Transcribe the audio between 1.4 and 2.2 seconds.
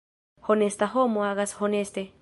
honeste.